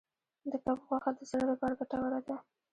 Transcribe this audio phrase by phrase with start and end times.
[0.51, 2.35] د کب غوښه د زړه لپاره ګټوره ده.